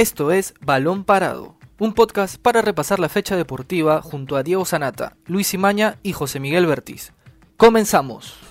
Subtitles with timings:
[0.00, 5.18] Esto es Balón Parado, un podcast para repasar la fecha deportiva junto a Diego Sanata,
[5.26, 7.12] Luis Imaña y José Miguel Bertiz.
[7.58, 8.49] Comenzamos.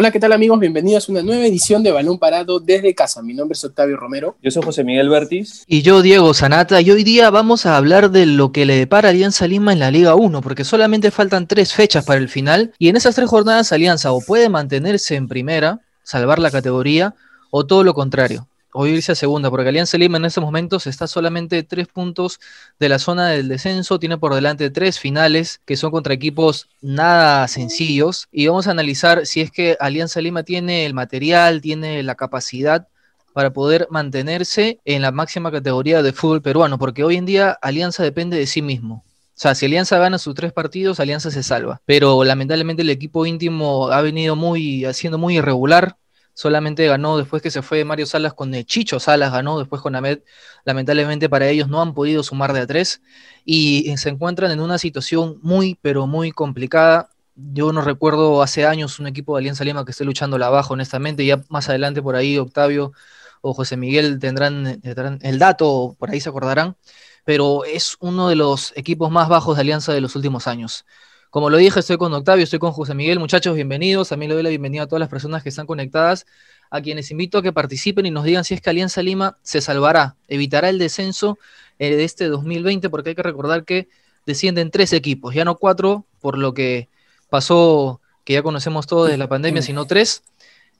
[0.00, 0.60] Hola, ¿qué tal amigos?
[0.60, 3.20] Bienvenidos a una nueva edición de Balón Parado desde casa.
[3.20, 4.36] Mi nombre es Octavio Romero.
[4.40, 5.64] Yo soy José Miguel Bertis.
[5.66, 6.80] Y yo, Diego Sanata.
[6.80, 9.80] Y hoy día vamos a hablar de lo que le depara a Alianza Lima en
[9.80, 12.72] la Liga 1, porque solamente faltan tres fechas para el final.
[12.78, 17.16] Y en esas tres jornadas Alianza o puede mantenerse en primera, salvar la categoría,
[17.50, 21.06] o todo lo contrario, o irse a segunda, porque Alianza Lima en estos momentos está
[21.06, 22.40] solamente tres puntos
[22.78, 27.48] de la zona del descenso, tiene por delante tres finales que son contra equipos nada
[27.48, 32.14] sencillos y vamos a analizar si es que Alianza Lima tiene el material, tiene la
[32.14, 32.88] capacidad
[33.32, 38.02] para poder mantenerse en la máxima categoría de fútbol peruano, porque hoy en día Alianza
[38.02, 39.04] depende de sí mismo.
[39.38, 41.80] O sea, si Alianza gana sus tres partidos, Alianza se salva.
[41.86, 45.96] Pero lamentablemente el equipo íntimo ha venido muy, haciendo muy irregular
[46.38, 49.96] solamente ganó después que se fue Mario Salas con el Chicho Salas, ganó después con
[49.96, 50.20] Ahmed.
[50.64, 53.02] Lamentablemente para ellos no han podido sumar de a tres
[53.44, 57.10] y se encuentran en una situación muy, pero muy complicada.
[57.34, 60.74] Yo no recuerdo hace años un equipo de Alianza Lima que esté luchando la abajo,
[60.74, 61.26] honestamente.
[61.26, 62.92] Ya más adelante por ahí Octavio
[63.40, 66.76] o José Miguel tendrán, tendrán el dato, por ahí se acordarán.
[67.24, 70.84] Pero es uno de los equipos más bajos de Alianza de los últimos años.
[71.30, 73.18] Como lo dije, estoy con Octavio, estoy con José Miguel.
[73.18, 74.08] Muchachos, bienvenidos.
[74.08, 76.24] También le doy la bienvenida a todas las personas que están conectadas,
[76.70, 79.60] a quienes invito a que participen y nos digan si es que Alianza Lima se
[79.60, 81.38] salvará, evitará el descenso
[81.78, 83.90] eh, de este 2020, porque hay que recordar que
[84.24, 86.88] descienden tres equipos, ya no cuatro, por lo que
[87.28, 90.22] pasó, que ya conocemos todo desde la pandemia, sino tres.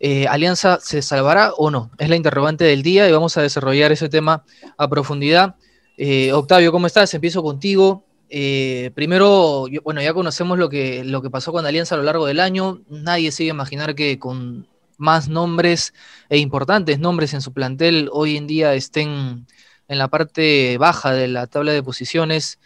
[0.01, 1.91] Eh, ¿Alianza se salvará o no?
[1.99, 4.45] Es la interrogante del día y vamos a desarrollar ese tema
[4.79, 5.57] a profundidad.
[5.99, 7.13] Eh, Octavio, ¿cómo estás?
[7.13, 8.05] Empiezo contigo.
[8.31, 12.27] Eh, primero, bueno, ya conocemos lo que, lo que pasó con Alianza a lo largo
[12.27, 12.81] del año.
[12.89, 14.67] Nadie se iba a imaginar que con
[14.99, 15.95] más nombres
[16.29, 19.47] e importantes nombres en su plantel hoy en día estén
[19.87, 22.59] en la parte baja de la tabla de posiciones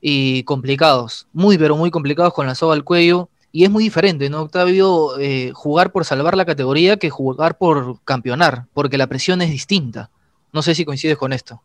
[0.00, 3.28] y complicados, muy pero muy complicados con la soga al cuello.
[3.54, 5.18] Y es muy diferente, ¿no, Octavio?
[5.18, 10.10] Eh, jugar por salvar la categoría que jugar por campeonar, porque la presión es distinta.
[10.52, 11.62] No sé si coincides con esto.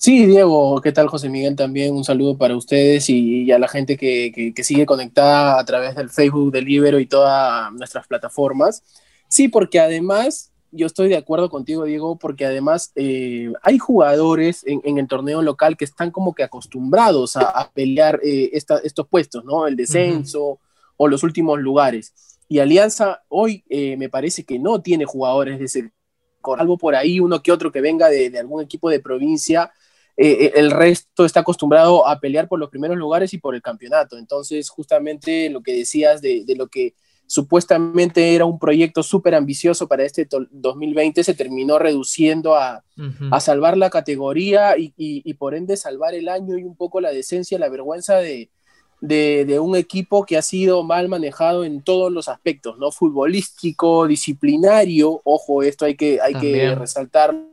[0.00, 1.56] Sí, Diego, ¿qué tal José Miguel?
[1.56, 6.08] También un saludo para ustedes y, a la gente que, sigue conectada a través del
[6.08, 8.84] Facebook del Libero y todas nuestras plataformas.
[9.28, 14.98] Sí, porque además, yo estoy de acuerdo contigo, Diego, porque además eh, hay jugadores en,
[14.98, 19.66] el torneo local que están como que acostumbrados a, pelear eh, estos puestos, ¿no?
[19.66, 20.60] El descenso
[20.96, 22.14] o los últimos lugares.
[22.48, 25.92] Y Alianza hoy eh, me parece que no tiene jugadores de ese
[26.56, 29.70] algo por ahí, uno que otro que venga de, de algún equipo de provincia,
[30.20, 33.62] eh, eh, el resto está acostumbrado a pelear por los primeros lugares y por el
[33.62, 34.18] campeonato.
[34.18, 36.94] Entonces, justamente lo que decías de, lo que
[37.28, 42.82] supuestamente era un proyecto súper ambicioso para este 2020 se terminó reduciendo a,
[43.38, 47.68] salvar la categoría y, por ende salvar el año y un poco la decencia, la
[47.68, 48.50] vergüenza de,
[49.60, 52.90] un equipo que ha sido mal manejado en todos los aspectos, ¿no?
[52.90, 57.46] Futbolístico, disciplinario, ojo, esto hay que, hay que resaltarlo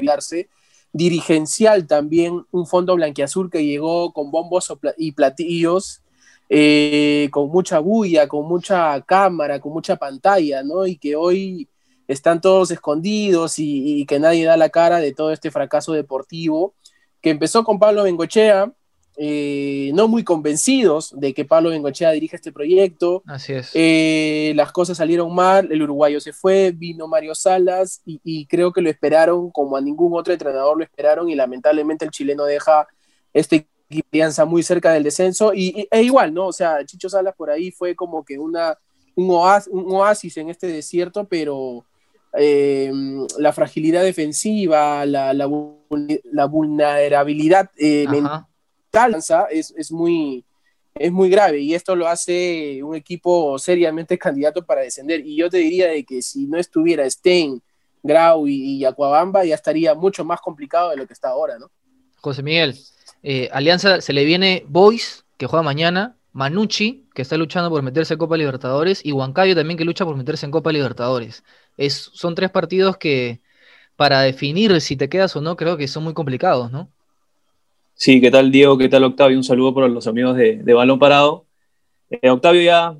[0.00, 0.48] y darse,
[0.94, 6.02] dirigencial también, un fondo blanquiazul que llegó con bombos y platillos,
[6.48, 10.86] eh, con mucha bulla, con mucha cámara, con mucha pantalla, ¿no?
[10.86, 11.68] Y que hoy
[12.06, 16.74] están todos escondidos y, que nadie da la cara de todo este fracaso deportivo,
[17.20, 18.72] que empezó con Pablo Bengochea,
[19.16, 23.22] eh, no muy convencidos de que Pablo Bengochea dirija este proyecto.
[23.26, 23.70] Así es.
[23.74, 28.80] Eh, las cosas salieron mal, el uruguayo se fue, vino Mario Salas y, creo que
[28.80, 32.86] lo esperaron como a ningún otro entrenador lo esperaron y lamentablemente el chileno deja
[33.32, 33.68] este
[34.12, 36.48] alianza muy cerca del descenso y, e igual, ¿no?
[36.48, 38.76] O sea, Chicho Salas por ahí fue como que una,
[39.14, 41.84] un, oasis, en este desierto, pero...
[42.36, 42.90] Eh,
[43.38, 48.46] la fragilidad defensiva, la, la, vulnerabilidad mental
[49.50, 50.44] es, es, muy,
[50.94, 55.26] es muy grave y esto lo hace un equipo seriamente candidato para descender.
[55.26, 57.62] Y yo te diría de que si no estuviera Stein,
[58.02, 61.70] Grau y, Aquabamba, ya estaría mucho más complicado de lo que está ahora, ¿no?
[62.20, 62.78] José Miguel,
[63.22, 68.14] eh, Alianza se le viene Boys, que juega mañana, Manucci, que está luchando por meterse
[68.14, 71.44] en Copa Libertadores, y Huancayo también que lucha por meterse en Copa Libertadores.
[71.78, 73.40] Es, son tres partidos que
[73.96, 76.90] para definir si te quedas o no, creo que son muy complicados, ¿no?
[77.96, 78.76] Sí, ¿qué tal Diego?
[78.76, 79.36] ¿Qué tal Octavio?
[79.36, 81.46] Un saludo para los amigos de, Balón Parado.
[82.10, 82.96] Eh, Octavio ya,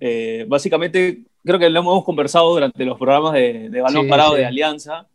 [0.00, 5.06] eh, básicamente, creo que lo hemos conversado durante los programas de, Balón Parado de Alianza.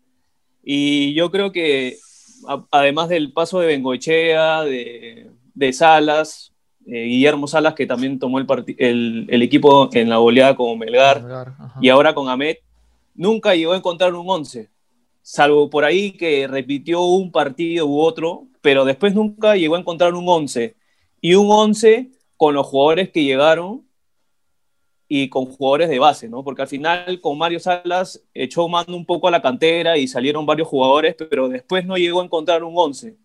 [0.63, 1.98] Y yo creo que,
[2.71, 6.51] además del paso de Bengoechea, de, Salas,
[6.88, 11.24] eh, Guillermo Salas, que también tomó el, el, equipo en la goleada como Melgar,
[11.80, 12.57] y ahora con Ahmed,
[13.13, 14.69] nunca llegó a encontrar un 11,
[15.21, 20.13] salvo por ahí que repitió un partido u otro, pero después nunca llegó a encontrar
[20.13, 20.77] un 11.
[21.19, 23.86] Y un 11 con los jugadores que llegaron
[25.10, 26.45] y con jugadores de base, ¿no?
[26.45, 30.45] Porque al final con Mario Salas echó mano un poco a la cantera y salieron
[30.45, 33.18] varios jugadores, pero después no llegó a encontrar un 11.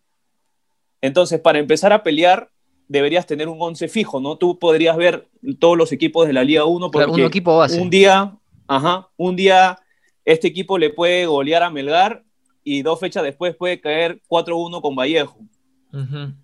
[1.01, 2.51] Entonces, para empezar a pelear,
[2.89, 4.39] deberías tener un 11 fijo, ¿no?
[4.39, 5.29] Tú podrías ver
[5.61, 7.81] todos los equipos de la Liga 1 porque un, equipo base.
[7.81, 8.37] un día,
[8.67, 9.79] ajá, un día
[10.25, 12.25] este equipo le puede golear a Melgar
[12.69, 15.39] y dos fechas después puede caer 4-1 con Vallejo.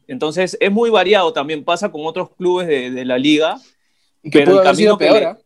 [0.07, 3.59] Entonces es muy variado también, pasa con otros clubes de, la liga.
[4.23, 5.37] Y que pero el camino peor, ¿eh?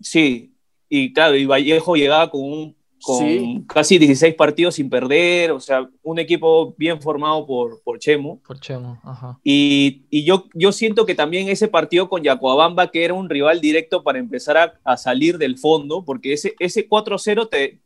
[0.00, 0.54] Sí,
[0.88, 5.88] y claro, y Vallejo llegaba con un con casi 16 partidos sin perder, o sea,
[6.02, 8.40] un equipo bien formado por, por Chemo.
[8.46, 9.38] Por Chemo, ajá.
[9.42, 13.60] Y, y, yo, yo siento que también ese partido con Yacoabamba, que era un rival
[13.60, 17.80] directo para empezar a, a salir del fondo, porque ese, ese 4-0, te,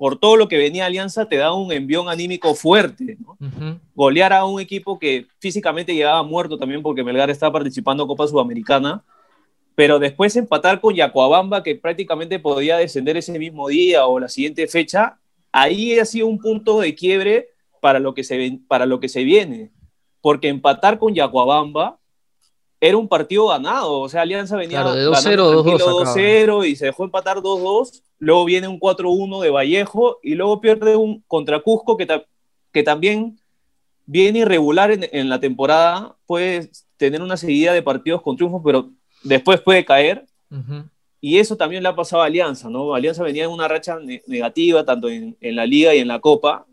[0.00, 3.18] por todo lo que venía Alianza, te da un envión anímico fuerte.
[3.20, 3.36] ¿no?
[3.94, 8.26] Golear a un equipo que físicamente llegaba muerto también porque Melgar estaba participando en Copa
[8.26, 9.04] Sudamericana
[9.74, 14.66] pero después empatar con Yacuabamba, que prácticamente podía descender ese mismo día o la siguiente
[14.68, 15.18] fecha,
[15.52, 17.48] ahí ha sido un punto de quiebre
[17.80, 19.70] para lo que se, para lo que se viene,
[20.22, 21.99] porque empatar con Yacuabamba
[22.80, 27.38] era un partido ganado, o sea, Alianza venía de 2-0, 2-0 y se dejó empatar
[27.38, 32.08] 2-2, luego viene un 4-1 de Vallejo y luego pierde un contra Cusco que,
[32.72, 33.38] que también
[34.06, 38.90] viene irregular en, en, la temporada, puede tener una seguida de partidos con triunfos, pero
[39.22, 40.26] después puede caer.
[41.20, 42.94] Y eso también le ha pasado a Alianza, ¿no?
[42.94, 46.66] Alianza venía en una racha negativa, tanto en, la liga y en la copa.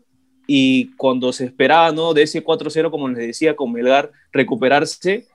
[0.46, 2.14] Y cuando se esperaba, ¿no?
[2.14, 5.26] De ese 4-0, como les decía, con Melgar recuperarse,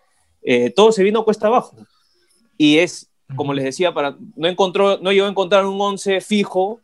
[0.43, 1.75] eh, todo se vino cuesta abajo.
[2.57, 6.81] Y es, como les decía, para, no, encontró, no llegó a encontrar un 11 fijo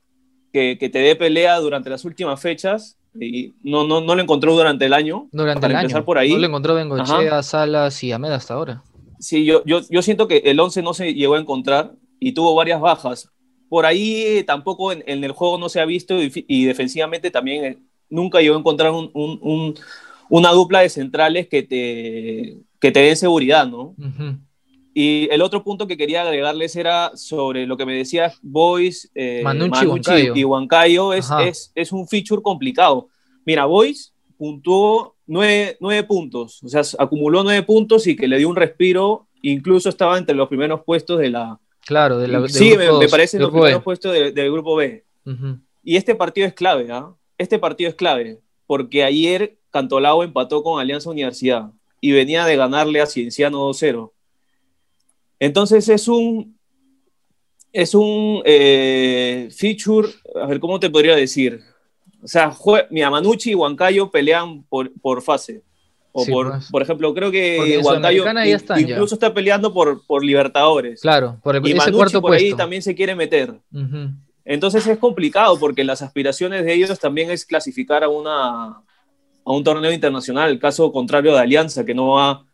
[0.52, 2.98] que, que, te dé pelea durante las últimas fechas.
[3.20, 5.28] Y no, no, no lo encontró durante el año.
[5.32, 6.32] Durante para el empezar por ahí.
[6.32, 8.84] No lo encontró Bengochea, Salas y Ahmed hasta ahora.
[9.20, 12.56] Sí, yo, yo, yo siento que el 11 no se llegó a encontrar y tuvo
[12.56, 13.30] varias bajas.
[13.68, 17.78] Por ahí tampoco en, el juego no se ha visto y, defensivamente también eh,
[18.10, 19.76] nunca llegó a encontrar un,
[20.30, 23.96] una dupla de centrales que te, que te den seguridad, ¿no?
[24.94, 29.42] Y el otro punto que quería agregarles era sobre lo que me decías, Boys, eh,
[29.44, 33.08] Manucci, y Huancayo, es, es, es, un feature complicado.
[33.46, 38.56] Mira, Boys puntuó nueve, puntos, o sea, acumuló nueve puntos y que le dio un
[38.56, 41.60] respiro, incluso estaba entre los primeros puestos de la...
[41.86, 42.48] Claro, de la...
[42.48, 45.06] sí, me, parece los primeros puestos del grupo B.
[45.84, 47.14] Y este partido es clave, ¿ah?
[47.38, 53.01] Este partido es clave, porque ayer Cantolao empató con Alianza Universidad y venía de ganarle
[53.01, 54.12] a Cienciano 2-0.
[55.40, 56.57] Entonces es un,
[57.72, 60.10] es un eh, feature,
[60.42, 61.62] a ver, ¿cómo te podría decir?
[62.22, 62.54] O sea,
[62.90, 65.63] mi Manucci y Huancayo pelean por, por fase.
[66.12, 66.69] O por, pues.
[66.72, 68.25] por ejemplo, creo que Huancayo
[68.78, 71.02] incluso está peleando por, por Libertadores.
[71.02, 73.54] Claro, por el, y ese cuarto por ahí también se quiere meter.
[74.44, 78.81] Entonces es complicado porque las aspiraciones de ellos también es clasificar a, una,
[79.50, 80.51] a un torneo internacional.
[80.51, 82.46] El caso contrario de Alianza, que no va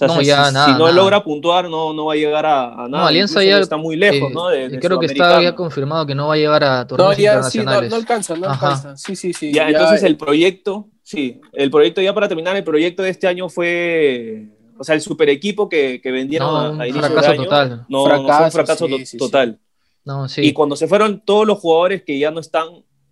[0.00, 2.88] no, si, si, no logra puntuar, no, no va a llegar a, nada.
[2.88, 4.48] No, Alianza ya está muy lejos, ¿no?
[4.80, 7.84] creo que está ya confirmado que no va a llegar a torneos internacionales.
[7.84, 8.96] Sí, no, alcanza, no alcanza.
[8.96, 9.52] Sí, sí, sí.
[9.52, 13.48] Ya, entonces el proyecto, sí, el proyecto ya para terminar, el proyecto de este año
[13.48, 17.44] fue, o sea, el super equipo que, que vendieron a, inicio de año.
[17.44, 17.86] Total.
[17.88, 19.60] No, fracaso, fue un fracaso total.
[20.04, 20.42] No, sí.
[20.42, 22.66] Y cuando se fueron todos los jugadores que ya no están,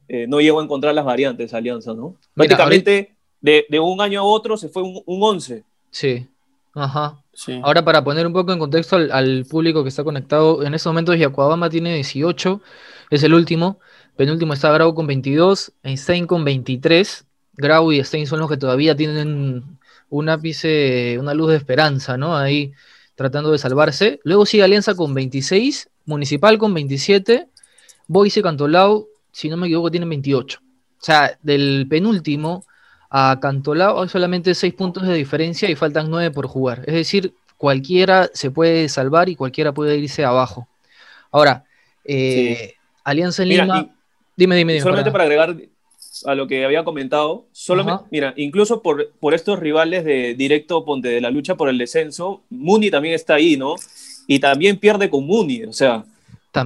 [0.08, 2.16] eh, no llegó a encontrar las variantes Alianza, ¿no?
[2.34, 5.64] Prácticamente de, de, un año a otro se fue un, un 11.
[5.90, 6.26] Sí.
[6.74, 7.22] Ajá.
[7.62, 11.18] Ahora, para poner un poco en contexto al, público que está conectado, en estos momentos
[11.18, 12.60] Yacuabamba tiene 18,
[13.10, 13.78] es el último.
[14.16, 17.24] Penúltimo está Grau con 22, Einstein con 23.
[17.54, 19.78] Grau y Stein son los que todavía tienen
[20.10, 22.36] un ápice, una luz de esperanza, ¿no?
[22.36, 22.72] Ahí
[23.14, 24.20] tratando de salvarse.
[24.24, 27.48] Luego sigue Alianza con 26, Municipal con 27,
[28.08, 30.58] Boise Cantolao, si no me equivoco, tienen 28.
[30.58, 32.64] O sea, del penúltimo
[33.14, 36.82] a Cantolao hay solamente 6 puntos de diferencia y faltan 9 por jugar.
[36.86, 40.66] Es decir, cualquiera se puede salvar y cualquiera puede irse abajo.
[41.30, 41.64] Ahora,
[42.06, 42.72] eh,
[43.04, 43.90] Alianza en Lima.
[44.34, 44.80] dime, dime, dime.
[44.80, 45.24] Solamente para...
[45.24, 45.54] agregar
[46.24, 51.08] a lo que había comentado, solamente, mira, incluso por, por estos rivales de directo Ponte
[51.08, 53.74] de la lucha por el descenso, Muni también está ahí, ¿no?
[54.26, 56.06] Y también pierde con Muni, o sea,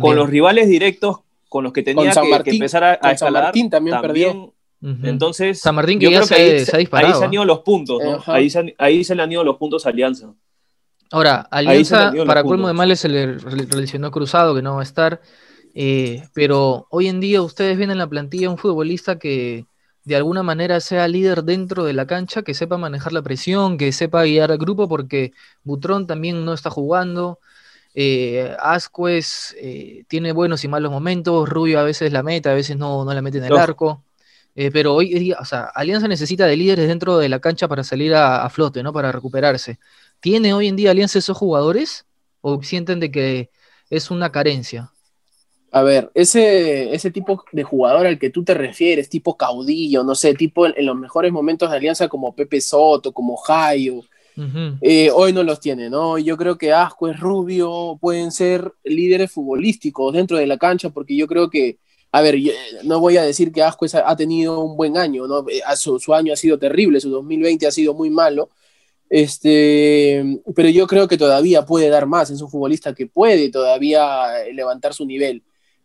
[0.01, 2.13] con los rivales directos con los que tenía
[2.45, 4.53] que, empezar a, a escalar, también, también perdió.
[4.83, 7.15] Entonces, San Martín que ya se, ahí, se, ha disparado.
[7.15, 8.23] Ahí se han ido los puntos, ¿no?
[8.33, 10.33] ahí, se ahí se le han ido los puntos a Alianza.
[11.11, 15.21] Ahora, Alianza, para colmo de males, se le relacionó Cruzado, que no va a estar.
[15.75, 19.67] Eh, pero hoy en día ustedes ven en la plantilla un futbolista que
[20.05, 23.93] de alguna manera sea líder dentro de la cancha, que sepa manejar la presión, que
[23.93, 25.33] sepa guiar al grupo, porque
[25.65, 27.41] Butrón también no está jugando.
[27.93, 32.77] Eh, Ascuez eh, tiene buenos y malos momentos, Rubio a veces la meta, a veces
[32.77, 34.03] no, no la mete en el arco.
[34.59, 37.85] Eh, pero hoy día, o sea, Alianza necesita de líderes dentro de la cancha para
[37.85, 38.91] salir a, flote, ¿no?
[38.91, 39.79] Para recuperarse.
[40.19, 42.07] ¿Tiene hoy en día Alianza esos jugadores?
[42.41, 43.51] ¿O sienten de que
[43.91, 44.91] es una carencia?
[45.73, 50.15] A ver, ese, ese tipo de jugador al que tú te refieres, tipo caudillo, no
[50.15, 54.01] sé, tipo en, los mejores momentos de Alianza como Pepe Soto, como Jairo,
[54.81, 56.19] eh, hoy no los tiene, ¿no?
[56.19, 61.17] Yo creo que Asco es Rubio pueden ser líderes futbolísticos dentro de la cancha, porque
[61.17, 61.79] yo creo que
[62.17, 62.37] a ver,
[62.83, 65.45] no voy a decir que Ascuez ha tenido un buen año, ¿no?
[65.51, 68.49] Eh, su, su, año ha sido terrible, su 2020 ha sido muy malo,
[69.11, 74.47] este, pero yo creo que todavía puede dar más, es un futbolista que puede todavía
[74.47, 75.43] eh, levantar su nivel,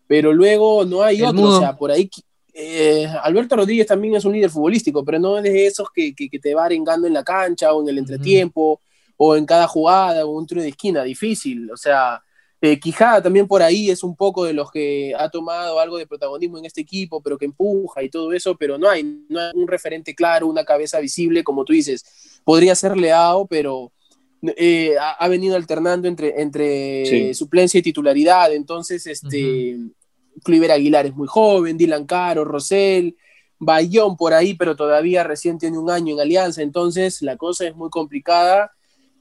[0.07, 2.09] pero luego no hay otro, o sea, por ahí
[2.53, 6.39] eh, Alberto Rodríguez también es un líder futbolístico, pero no es de esos que, que,
[6.39, 8.79] te va arengando en la cancha o en el entretiempo
[9.17, 12.23] o en cada jugada o un tiro de esquina, difícil, o sea,
[12.63, 16.05] eh, Quijada también por ahí es un poco de los que ha tomado algo de
[16.05, 19.51] protagonismo en este equipo, pero que empuja y todo eso, pero no hay, no hay
[19.55, 22.39] un referente claro, una cabeza visible, como tú dices.
[22.43, 23.91] Podría ser Leao, pero
[24.43, 28.53] eh, ha, venido alternando entre, entre suplencia y titularidad.
[28.53, 29.77] Entonces, este,
[30.45, 33.15] Aguilar es muy joven, Dylan Caro, Rosell,
[33.57, 36.61] Bayón por ahí, pero todavía recién tiene un año en Alianza.
[36.61, 38.71] Entonces, la cosa es muy complicada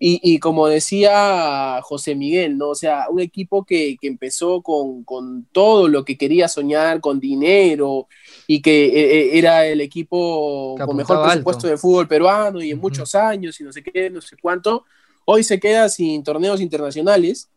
[0.03, 2.71] y, como decía José Miguel, ¿no?
[2.71, 5.05] O sea, un equipo que, empezó con,
[5.53, 8.09] todo lo que quería soñar, con dinero,
[8.47, 12.79] y que eh, eh, era el equipo con mejor presupuesto de fútbol peruano y en
[12.79, 14.85] muchos años y no sé qué, no sé cuánto,
[15.27, 17.51] hoy se queda sin torneos internacionales,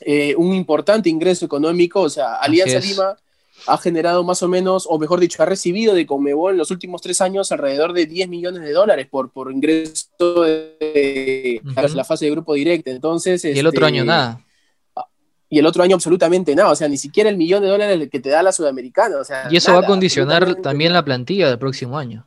[0.00, 3.16] eh, un importante ingreso económico, o sea, Alianza Lima
[3.66, 7.02] ha generado más o menos, o mejor dicho, ha recibido de Conmebol en los últimos
[7.02, 10.08] tres años alrededor de 10 millones de dólares por, por ingreso
[10.42, 11.60] de
[11.94, 12.90] la fase de grupo directo.
[12.90, 14.44] Entonces, y el otro año este, nada.
[15.48, 18.20] Y el otro año absolutamente nada, o sea, ni siquiera el millón de dólares que
[18.20, 19.18] te da la Sudamericana.
[19.18, 22.26] O sea, y eso va a condicionar también la plantilla del próximo año.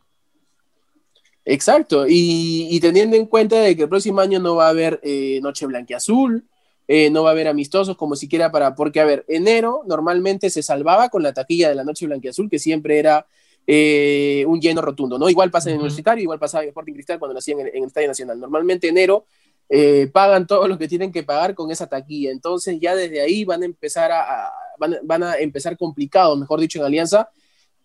[1.46, 5.40] Exacto, y, teniendo en cuenta de que el próximo año no va a haber eh,
[5.42, 6.46] Noche Blanquiazul,
[6.88, 10.62] eh, no va a haber amistosos como siquiera para, porque a ver, enero normalmente se
[10.62, 13.25] salvaba con la taquilla de la noche blanquiazul, que siempre era
[13.66, 15.30] eh, un lleno rotundo, ¿no?
[15.30, 17.88] Igual pasa en el Universitario, igual pasa en Sporting Cristal cuando nacían en, en el
[17.88, 18.40] Estadio Nacional.
[18.40, 19.25] Normalmente enero
[19.70, 23.46] eh, pagan todo lo que tienen que pagar con esa taquilla, entonces ya desde ahí
[23.46, 27.30] van a empezar a, van, a empezar complicados, mejor dicho, en Alianza,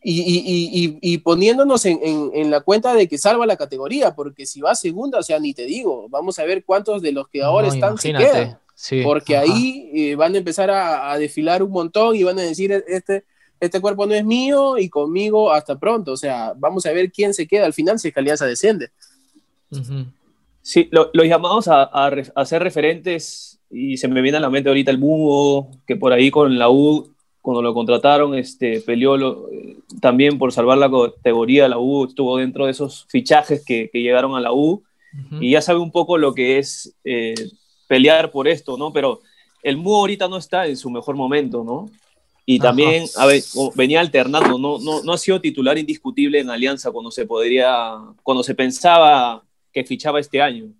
[0.02, 5.22] y, poniéndonos en, la cuenta de que salva la categoría, porque si va segunda, o
[5.22, 8.58] sea, ni te digo, vamos a ver cuántos de los que ahora están se quedan
[9.02, 12.84] porque ahí eh, van a empezar a, desfilar un montón y van a decir, e-,
[12.86, 13.24] este,
[13.60, 16.12] este cuerpo no es mío y conmigo hasta pronto.
[16.12, 18.90] O sea, vamos a ver quién se queda al final si es que Alianza desciende.
[20.62, 24.90] Sí, los llamados a, a, ser referentes, y se me viene a la mente ahorita
[24.90, 30.38] el Mugo, que por ahí con la U, cuando lo contrataron, este, peleó eh, también
[30.38, 31.68] por salvar la categoría.
[31.68, 34.82] La U estuvo dentro de esos fichajes que, que llegaron a la U.
[35.40, 37.34] Y ya sabe un poco lo que es eh,
[37.88, 38.92] pelear por esto, ¿no?
[38.92, 39.20] Pero
[39.64, 41.90] el Mu ahorita no está en su mejor momento, ¿no?
[42.46, 43.42] Y también a ver,
[43.74, 48.42] venía alternando, no, no, no ha sido titular indiscutible en Alianza cuando se podría, cuando
[48.42, 50.72] se pensaba que fichaba este año.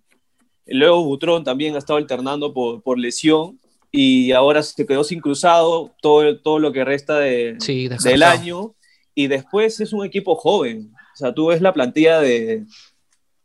[0.65, 3.59] Luego Butrón también ha estado alternando por, por lesión
[3.91, 7.57] y ahora se quedó sin cruzado todo, todo lo que resta de,
[8.03, 8.73] del año.
[9.13, 10.91] Y después es un equipo joven.
[11.13, 12.65] O sea, tú ves la plantilla de,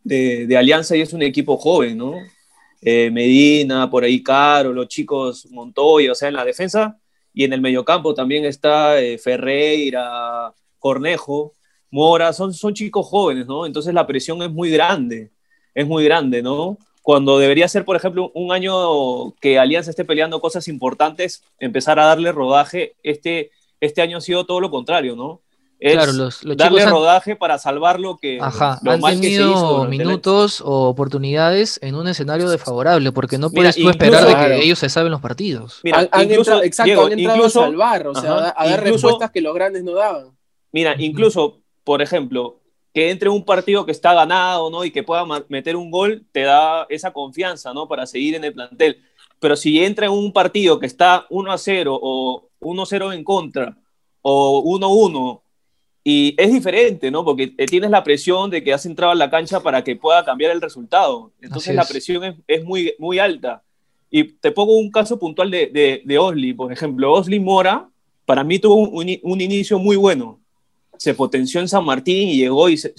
[0.03, 2.15] de, de Alianza y es un equipo joven, ¿no?
[2.87, 6.99] Eh, Medina, por ahí Caro, los chicos Montoya, o sea, en la defensa
[7.33, 11.55] y en el mediocampo también está eh, Ferreira, Cornejo,
[11.91, 13.65] Mora, son, son chicos jóvenes, ¿no?
[13.65, 15.31] Entonces la presión es muy grande,
[15.75, 16.77] es muy grande, ¿no?
[17.03, 22.05] Cuando debería ser, por ejemplo, un año que Alianza esté peleando cosas importantes, empezar a
[22.05, 23.51] darle rodaje, este,
[23.81, 25.41] este año ha sido todo lo contrario, ¿no?
[25.81, 31.95] Claro, los, darle rodaje para salvar lo que Ajá, han tenido minutos o oportunidades en
[31.95, 35.81] un escenario desfavorable, porque no puedes tú esperar de que ellos se saben los partidos.
[35.83, 39.55] Mira, han, incluso, exacto, han entrado a salvar, o sea, a dar respuestas que los
[39.55, 40.29] grandes no daban.
[40.73, 42.61] Mira, incluso, por ejemplo,
[42.93, 44.85] que entre un partido que está ganado, ¿no?
[44.85, 47.89] Y que pueda meter un gol, te da esa confianza, ¿no?
[47.89, 49.03] Para seguir en el plantel.
[49.41, 53.25] Pero si entra en un partido que está 1 a 0 o 1 0 en
[53.25, 53.77] contra
[54.23, 55.44] o 1 1
[56.07, 57.25] Y es diferente, ¿no?
[57.25, 60.23] Porque eh, tienes la presión de que has entrado a la cancha para que pueda
[60.23, 61.33] cambiar el resultado.
[61.41, 63.63] Entonces la presión es, es, muy, muy alta.
[64.11, 67.11] Y te pongo un caso puntual de, de, de Osli, por ejemplo.
[67.11, 67.89] Osli Mora,
[68.27, 70.41] para mí tuvo un, un, inicio muy bueno.
[70.99, 72.93] Se potenció en San Martín y llegó y se,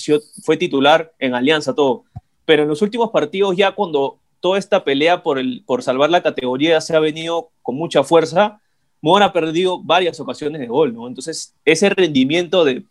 [0.43, 2.05] fue titular en Alianza, todo.
[2.43, 6.24] Pero en los últimos partidos, ya cuando toda esta pelea por, el, por salvar la
[6.24, 8.59] categoría se ha venido con mucha fuerza,
[9.00, 11.07] Mora ha perdido varias ocasiones de gol, ¿no?
[11.07, 12.83] Entonces, ese rendimiento de,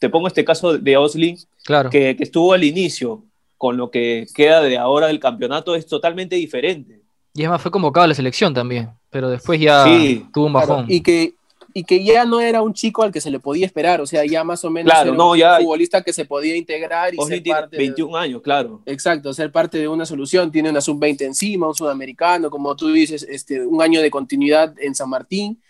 [0.00, 1.90] te pongo este caso de Osling, claro.
[1.90, 3.22] que, que, estuvo al inicio,
[3.58, 7.02] con lo que queda de ahora del campeonato, es totalmente diferente.
[7.34, 10.86] Y además fue convocado a la selección también, pero después ya sí, tuvo un bajón.
[10.86, 11.34] Claro, y, que,
[11.74, 14.24] y que ya no era un chico al que se le podía esperar, o sea,
[14.24, 17.18] ya más o menos claro, era no, un ya, futbolista que se podía integrar y
[17.18, 18.80] ser parte 21 de, años, claro.
[18.86, 23.22] Exacto, ser parte de una solución, tiene una sub-20 encima, un sudamericano, como tú dices,
[23.28, 25.60] este, un año de continuidad en San Martín,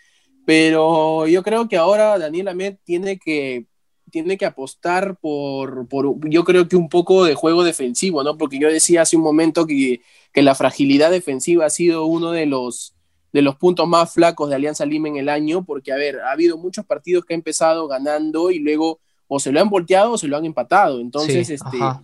[0.45, 3.65] pero yo creo que ahora Daniel Ahmed tiene que
[4.11, 8.37] tiene que apostar por, por, yo creo que un poco de juego defensivo, ¿no?
[8.37, 10.01] Porque yo decía hace un momento que,
[10.33, 12.93] que la fragilidad defensiva ha sido uno de los,
[13.33, 16.31] de los puntos más flacos de Alianza Lima en el año, porque, a ver, ha
[16.31, 20.17] habido muchos partidos que ha empezado ganando y luego o se lo han volteado o
[20.17, 20.99] se lo han empatado.
[20.99, 22.03] Entonces, Sí, este, ajá.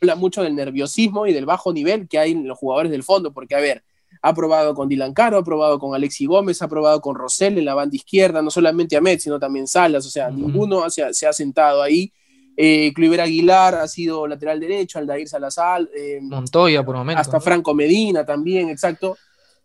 [0.00, 3.32] habla mucho del nerviosismo y del bajo nivel que hay en los jugadores del fondo,
[3.32, 3.82] porque, a ver,
[4.22, 7.64] ha probado con Dylan Caro, ha probado con Alexi Gómez, ha probado con Rosell en
[7.64, 11.26] la banda izquierda, no solamente Ahmed, sino también Salas, o sea, ninguno se ha, se
[11.26, 12.12] ha sentado ahí.
[12.56, 17.20] Eh, Cliver Aguilar ha sido lateral derecho, Aldair Salazar, eh, Montoya por momento.
[17.20, 17.40] hasta ¿no?
[17.40, 19.16] Franco Medina también, exacto.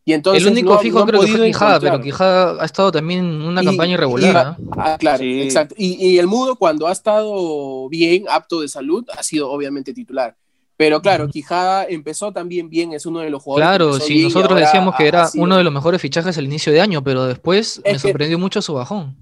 [0.05, 2.01] Y entonces el único no- fijo no creo que fue Quijada, pero.
[2.01, 4.57] Quijada ha estado también en una Y- campaña irregular.
[4.59, 4.75] y- ¿ah?
[4.77, 5.41] Ah, claro, Sí.
[5.41, 5.73] exacto.
[5.77, 10.35] Y, y el Mudo, cuando ha estado bien, apto de salud, ha sido obviamente titular.
[10.75, 11.27] Pero claro.
[11.29, 13.67] Quijada empezó también bien, es uno de los jugadores.
[13.77, 16.73] Claro, si y nosotros decíamos que era sido- uno de los mejores fichajes al inicio
[16.73, 19.15] de año, pero después me sorprendió mucho su bajón.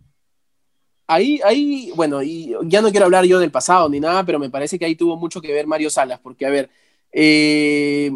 [1.08, 4.50] Ahí, ahí, bueno, y ya no quiero hablar yo del pasado ni nada, pero me
[4.50, 6.70] parece que ahí tuvo mucho que ver Mario Salas, porque, a ver,
[7.12, 8.12] eh,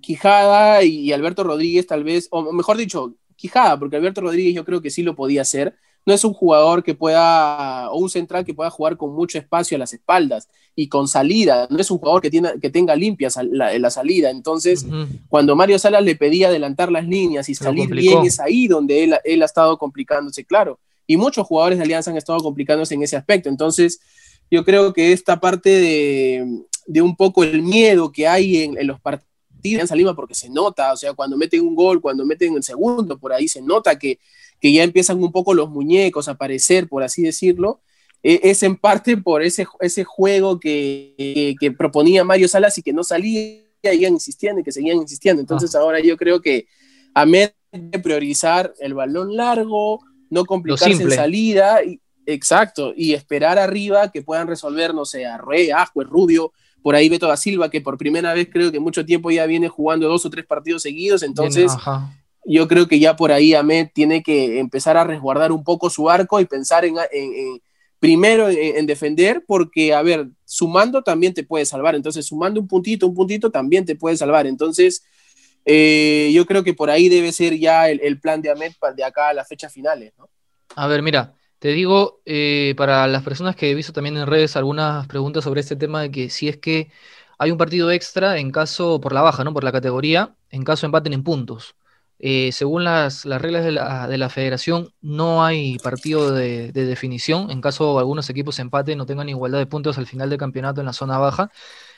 [0.00, 4.80] Quijada y Alberto Rodríguez tal vez, o mejor dicho, Quijada, porque Alberto Rodríguez yo creo
[4.80, 5.76] que sí lo podía hacer.
[6.06, 9.76] No es un jugador que pueda, o un central que pueda jugar con mucho espacio
[9.76, 11.66] a las espaldas y con salida.
[11.70, 14.30] No es un jugador que, tiene, que tenga limpia sal- la, la salida.
[14.30, 14.86] Entonces,
[15.28, 19.14] cuando Mario Salas le pedía adelantar las líneas y salir bien, es ahí donde él,
[19.24, 20.78] él ha estado complicándose, claro.
[21.06, 23.48] Y muchos jugadores de Alianza han estado complicándose en ese aspecto.
[23.48, 24.00] Entonces,
[24.50, 28.86] yo creo que esta parte de, de un poco el miedo que hay en, en
[28.86, 29.28] los partidos
[29.62, 32.62] de Alianza Lima, porque se nota, o sea, cuando meten un gol, cuando meten el
[32.62, 34.18] segundo, por ahí se nota que,
[34.60, 37.80] que ya empiezan un poco los muñecos a aparecer, por así decirlo.
[38.22, 42.82] Eh, es en parte por ese, ese juego que, que, que proponía Mario Salas y
[42.82, 45.40] que no salía, seguían insistiendo y que seguían insistiendo.
[45.40, 46.66] Entonces ahora yo creo que
[47.14, 54.10] Ahmed debe priorizar el balón largo, no complicarse en salida, y, exacto, y esperar arriba
[54.10, 57.98] que puedan resolver, no sé, Arrué, Ascuez, Rubio, por ahí Beto da Silva, que por
[57.98, 61.72] primera vez creo que mucho tiempo ya viene jugando dos o tres partidos seguidos, entonces
[61.84, 62.17] Bien.
[62.48, 66.10] Yo creo que ya por ahí Ahmed tiene que empezar a resguardar un poco su
[66.10, 67.60] arco y pensar en, en-
[68.00, 72.68] primero en, en defender, porque, a ver, sumando también te puede salvar, entonces sumando un
[72.68, 75.04] puntito, un puntito también te puede salvar, entonces
[75.64, 79.04] eh, yo creo que por ahí debe ser ya el, el plan de Ahmed de
[79.04, 80.28] acá a las fechas finales, ¿no?
[80.76, 84.56] A ver, mira, te digo, eh, para las personas que he visto también en redes
[84.56, 86.90] algunas preguntas sobre este tema de que si es que
[87.38, 89.52] hay un partido extra en caso, por la baja, ¿no?
[89.54, 91.74] Por la categoría, en caso empaten en puntos.
[92.20, 96.84] Eh, según las, las reglas de la, de la federación, no hay partido de, de
[96.84, 100.80] definición en caso algunos equipos empaten no tengan igualdad de puntos al final del campeonato
[100.80, 101.50] en la zona baja.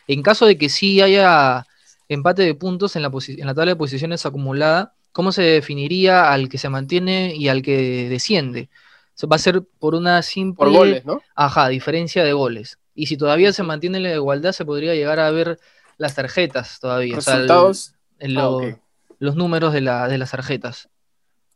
[0.06, 1.66] En caso de que sí haya
[2.09, 6.33] empate de puntos en la, posi- en la tabla de posiciones acumulada, ¿cómo se definiría
[6.33, 8.68] al que se mantiene y al que desciende?
[9.30, 11.20] Va a ser por una simple Por goles, ¿no?
[11.35, 12.78] Ajá, diferencia de goles.
[12.94, 15.59] Y si todavía se mantiene la igualdad, se podría llegar a ver
[15.98, 17.18] las tarjetas todavía.
[17.18, 17.94] o sea, el- Resultados.
[18.18, 18.80] el- Ah, lo-.
[19.20, 20.88] Los números de, la, de las tarjetas,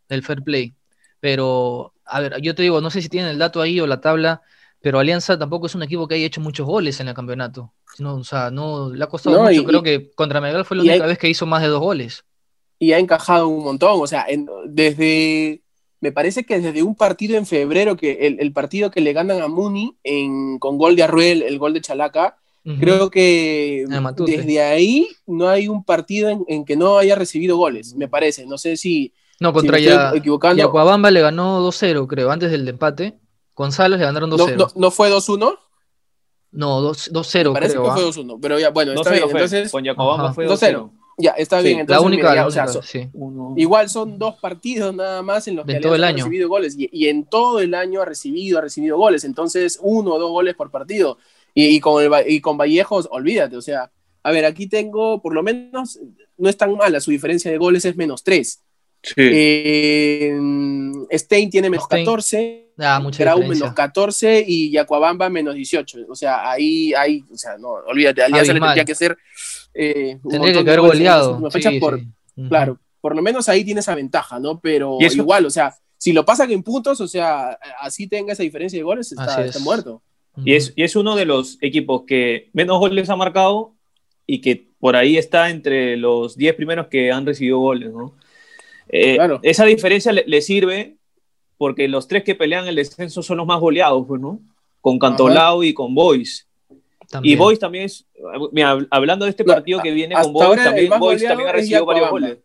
[0.08, 0.74] del fair play.
[1.18, 4.00] Pero, a ver, yo te digo, no sé si tienen el dato ahí o la
[4.00, 4.42] tabla,
[4.80, 7.72] pero Alianza tampoco es un equipo que haya hecho muchos goles en el campeonato.
[7.98, 9.62] No, o sea, no le ha costado No, mucho.
[9.62, 11.80] y- Creo que contra Melgar fue la única hay- vez que hizo más de dos
[11.80, 12.24] goles.
[12.78, 13.98] y ha encajado un montón.
[14.02, 15.62] O sea, en- desde,
[16.00, 19.40] me parece que desde un partido en febrero, que el, el partido que le ganan
[19.40, 22.36] a Muni en, con gol de Arruel, el gol de Chalaca,
[22.80, 27.58] Creo que Ah, desde ahí no hay un partido en, en que no haya recibido
[27.58, 28.46] goles, me parece.
[28.46, 30.62] No sé si, No, si contra me ya, equivocando.
[30.62, 33.18] Yacuabamba le ganó 2-0, creo, antes del empate.
[33.54, 34.56] González le ganaron No, 2-0.
[34.56, 35.58] no, no fue 2-1,
[36.52, 37.84] No, 2 2-0, me parece creo.
[37.84, 37.94] que ah.
[37.94, 39.24] fue 2-1, pero ya, bueno, No está bien.
[39.24, 39.32] fue.
[39.32, 40.34] Entonces, Con Yacobamba Ajá.
[40.34, 40.56] fue 2-0.
[40.56, 40.90] 2-0.
[41.18, 41.76] Ya, está Sí, bien.
[41.76, 43.08] la Entonces, única, mira, ya, la o sea, única, so- sí.
[43.56, 46.24] Igual son dos partidos nada más en los De que todo el año.
[46.24, 46.74] ha recibido goles.
[46.78, 49.22] Y, y en todo el año ha recibido, ha recibido goles.
[49.24, 51.18] Entonces, uno o dos goles por partido.
[51.54, 53.56] Y, y con, el, y con Vallejos, olvídate.
[53.56, 53.90] O sea,
[54.22, 55.98] a ver, aquí tengo, por lo menos,
[56.36, 57.00] no es tan mala.
[57.00, 58.62] Su diferencia de goles es menos tres.
[59.02, 59.14] Sí.
[59.18, 60.32] Eh,
[61.12, 62.04] Stein tiene menos Stein.
[62.04, 62.60] 14.
[62.78, 63.64] Ah, mucha Grau diferencia.
[63.66, 65.98] menos 14 y Yacuabamba menos 18.
[66.08, 69.16] O sea, ahí, ahí, o sea, no, olvídate, Alianza le tendría que hacer.
[69.74, 71.50] eh, Tendría que haber goleado.
[71.50, 72.00] sí, por-.
[72.48, 74.58] Claro, por lo menos ahí tiene esa ventaja, ¿no?
[74.60, 78.78] Pero igual, o sea, si lo pasan en puntos, o sea, así tenga esa diferencia
[78.78, 79.46] de goles, está, Así es.
[79.48, 80.02] está muerto.
[80.44, 83.72] Y es, y es uno de los equipos que menos goles ha marcado
[84.26, 88.14] y que por ahí está entre los 10 primeros que han recibido goles, ¿no?
[88.88, 89.40] Eh, Claro.
[89.42, 90.96] Esa diferencia le, le sirve
[91.56, 94.40] porque los tres que pelean el descenso son los más goleados, pues, ¿no?
[94.80, 96.46] Con Cantolao y con Boys.
[97.00, 97.38] Y También.
[97.38, 98.06] Boys también es,
[98.52, 101.86] mira, hablando de este No, partido que viene con Boys, también Boys también ha recibido
[101.86, 102.38] varios goles.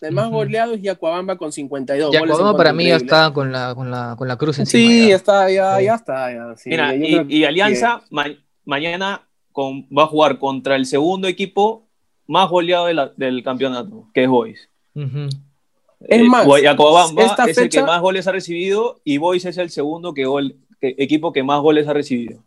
[0.00, 0.34] El más Ujú.
[0.36, 2.30] goleado es Yacuabamba con 52 Ya, goles.
[2.32, 4.90] en Cuauhtémoc para mí ya está con la, con la, con la cruz encima.
[4.92, 5.16] Sí, ya.
[5.16, 5.84] está, ya, Sí.
[5.84, 6.32] ya está.
[6.32, 6.70] ya, sí.
[6.70, 8.26] Mira, y, Alianza ma-
[8.64, 11.86] mañana con- va a jugar contra el segundo equipo
[12.26, 14.68] más goleado de la- del campeonato, que es Boys.
[14.94, 15.28] Ujú.
[16.00, 16.46] Es Eh, más,
[17.18, 20.56] esta es el que más goles ha recibido y Boys es el segundo que gol-
[20.80, 22.40] que- equipo que más goles ha recibido.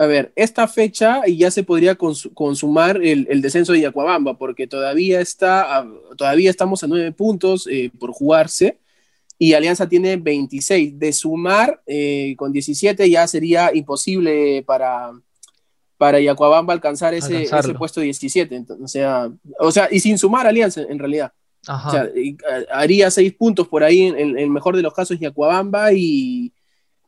[0.00, 4.66] A ver, esta fecha ya se podría cons- consumar el, el descenso de Yacuabamba, porque
[4.66, 5.86] todavía, está,
[6.16, 8.78] todavía estamos a nueve puntos eh, por jugarse
[9.38, 10.98] y Alianza tiene 26.
[10.98, 15.10] De sumar eh, con 17 ya sería imposible para,
[15.98, 17.46] para Yacuabamba alcanzar ese,
[17.78, 18.56] puesto 17.
[18.56, 21.30] Entonces, o, sea, o sea, y sin sumar Alianza en realidad.
[21.66, 21.88] Ajá.
[21.88, 22.38] O sea, y,
[22.72, 26.54] a- haría seis puntos por ahí en, en el mejor de los casos Yacuabamba y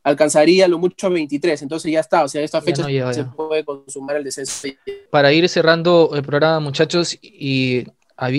[0.03, 1.61] alcanzaría lo mucho a 23.
[1.61, 2.23] Entonces ya está.
[2.23, 4.67] O sea, esta fecha no se puede consumar el descenso.
[5.09, 7.85] Para ir cerrando el programa, muchachos, y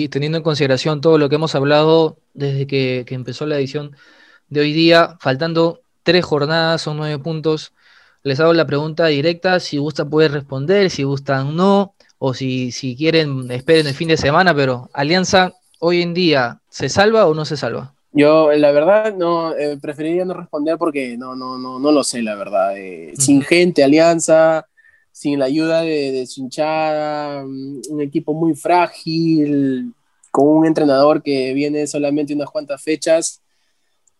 [0.09, 3.95] teniendo en consideración todo lo que hemos hablado desde que, que empezó la edición
[4.49, 7.73] de hoy día, faltando tres jornadas, son nueve puntos,
[8.23, 12.95] les hago la pregunta directa, si gustan pueden responder, si gustan no, o si, si
[12.95, 17.45] quieren esperen el fin de semana, pero Alianza hoy en día, ¿se salva o no
[17.45, 17.93] se salva?
[18.17, 22.21] Yo, la verdad, no eh, preferiría no responder porque no, no, no, no lo sé,
[22.21, 22.77] la verdad.
[22.77, 24.65] Eh, Sin gente, Alianza,
[25.11, 29.93] sin la ayuda de, de su hinchada, mm, un equipo muy frágil,
[30.31, 33.41] con un entrenador que viene solamente unas cuantas fechas,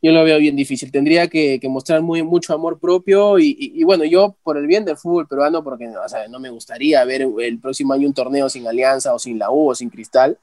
[0.02, 0.92] yo lo veo bien difícil.
[0.92, 4.68] Tendría que, que mostrar muy, mucho amor propio y, y- y bueno, yo por el
[4.68, 8.14] bien del fútbol peruano, porque o sea, no me gustaría ver el próximo año un
[8.14, 10.38] torneo sin Alianza o sin la U o sin Cristal,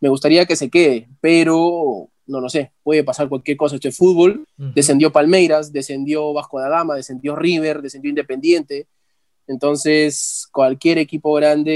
[0.00, 3.76] me gustaría que se quede, pero no lo sé, puede pasar cualquier cosa.
[3.76, 8.86] Esto es fútbol, descendió Palmeiras, descendió Vasco da Gama, descendió River, descendió Independiente.
[9.46, 11.70] Entonces, cualquier equipo grande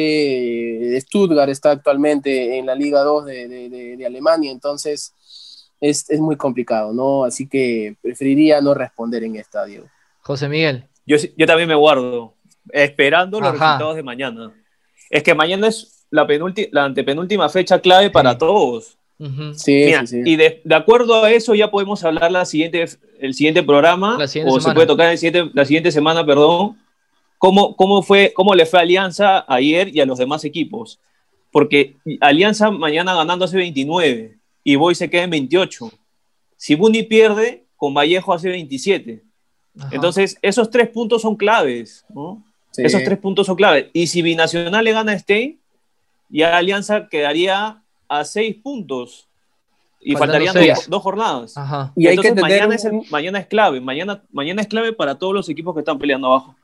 [0.91, 5.15] de Stuttgart está actualmente en la Liga 2 de, de- de- de Alemania, entonces
[5.81, 7.25] es, es muy complicado, ¿no?
[7.25, 9.87] Así que preferiría no responder en esta, Diego.
[10.21, 10.85] José Miguel.
[11.07, 12.35] Yo, también me guardo,
[12.73, 13.73] esperando los Ajá.
[13.73, 14.53] resultados de mañana.
[15.11, 16.27] Es que mañana es la,
[16.71, 18.97] la antepenúltima fecha clave para todos.
[19.19, 19.55] Ujú.
[19.55, 20.31] Sí, Mira, sí, sí.
[20.31, 22.85] Y de, de acuerdo a eso ya podemos hablar la siguiente,
[23.21, 24.73] el siguiente programa, La siguiente o semana.
[24.73, 26.79] se puede tocar el siguiente- la siguiente semana, perdón,
[27.39, 31.01] cómo, cómo, fue, cómo le fue a Alianza ayer y a los demás equipos.
[31.51, 35.91] Porque Alianza mañana ganando hace 29 y Boy se queda en 28.
[36.57, 39.23] Si Buni pierde, con Vallejo hace 27.
[39.79, 39.89] Ajá.
[39.93, 42.43] Entonces, esos tres puntos son claves, ¿no?
[42.71, 42.83] Sí.
[42.85, 43.87] Esos tres puntos son claves.
[43.93, 45.59] Y si Binacional le gana a Stein,
[46.33, 49.29] ya Alianza quedaría a seis puntos.
[50.05, 51.57] Y Faltando faltarían dos, dos jornadas.
[51.57, 51.93] Ajá.
[51.95, 53.81] Y hay que tener mañana, es el- un- mañana es clave.
[53.81, 56.57] Mañana, mañana es clave para todos los equipos que están peleando abajo.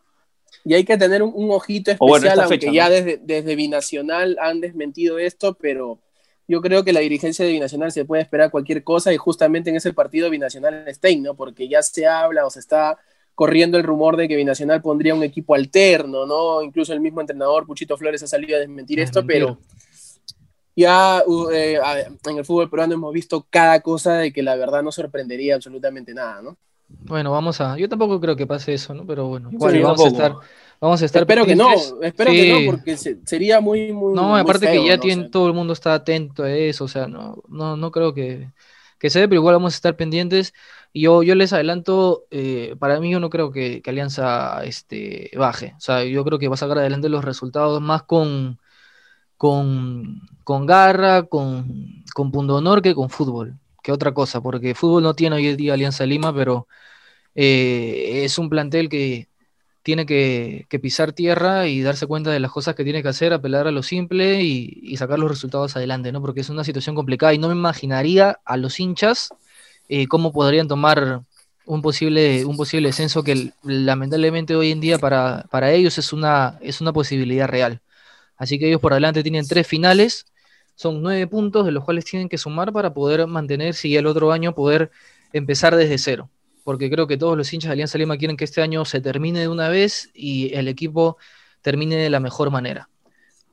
[0.64, 2.94] Y hay que tener un, un ojito especial, bueno, aunque fecha, ya ¿no?
[2.94, 6.00] desde, desde Binacional han desmentido esto, pero
[6.48, 9.76] yo creo que la dirigencia de Binacional se puede esperar cualquier cosa y justamente en
[9.76, 11.34] ese partido Binacional Stein, ¿no?
[11.34, 12.98] Porque ya se habla o se está
[13.38, 16.60] corriendo el rumor de que Binacional pondría un equipo alterno, ¿no?
[16.60, 19.58] Incluso el mismo entrenador, Puchito Flores, ha salido a desmentir A esto, pero
[20.74, 21.78] ya uh, eh,
[22.28, 26.12] en el fútbol peruano hemos visto cada cosa de que la verdad no sorprendería absolutamente
[26.14, 26.56] nada, ¿no?
[26.88, 27.78] Bueno, vamos a.
[27.78, 29.06] Yo tampoco creo que pase eso, ¿no?
[29.06, 30.34] Pero bueno, igual Sí, vamos a estar.
[30.80, 31.68] Vamos a estar Espero que no,
[32.02, 32.36] espero Sí.
[32.36, 34.14] que no, porque se- sería muy, muy.
[34.14, 34.98] No, muy aparte feo, que ya ¿no?
[34.98, 37.92] O tiene, sea, todo el mundo está atento a eso, o sea, no, no, no
[37.92, 38.48] creo que,
[38.98, 40.54] que se dé, pero igual vamos a estar pendientes.
[40.94, 45.80] Yo, yo les adelanto, eh, para mí yo no creo que, Alianza este, baje, o
[45.80, 48.58] sea, yo creo que va a sacar adelante los resultados más con,
[49.36, 55.14] con, con garra, con, con pundonor que con fútbol, que otra cosa, porque fútbol no
[55.14, 56.68] tiene hoy en día Alianza Lima, pero
[57.34, 59.28] eh, es un plantel que,
[59.82, 63.66] tiene que, pisar tierra y darse cuenta de las cosas que tiene que hacer, apelar
[63.66, 66.20] a lo simple y, sacar los resultados adelante, ¿no?
[66.20, 69.30] Porque es una situación complicada y no me imaginaría a los hinchas
[69.88, 71.22] eh, cómo podrían tomar
[71.64, 76.58] un posible, un posible descenso que lamentablemente hoy en día para, para ellos es una,
[76.60, 77.80] es una posibilidad real.
[78.36, 80.26] Así que ellos por adelante tienen tres finales,
[80.74, 84.32] son nueve puntos de los cuales tienen que sumar para poder mantenerse y el otro
[84.32, 84.90] año poder
[85.32, 86.30] empezar desde cero
[86.68, 89.40] porque creo que todos los hinchas de Alianza Lima quieren que este año se termine
[89.40, 91.16] de una vez y el equipo
[91.62, 92.90] termine de la mejor manera.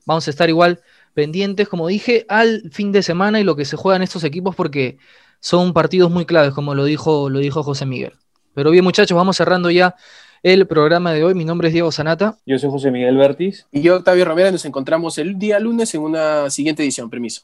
[0.05, 0.81] Vamos a estar igual
[1.13, 4.53] pendientes, como dije, al fin de semana y lo que se juega en estos equipos
[4.53, 4.97] porque
[5.39, 8.11] son partidos muy claves, como lo dijo, lo dijo José Miguel.
[8.53, 9.95] Pero bien, muchachos, vamos cerrando ya
[10.43, 11.35] el programa de hoy.
[11.35, 12.37] Mi nombre es Diego Sanata.
[12.45, 13.65] Yo soy José Miguel Bertis.
[13.71, 14.51] Y yo, Octavio Romero.
[14.51, 17.09] Nos encontramos el día lunes en una siguiente edición.
[17.09, 17.43] Permiso.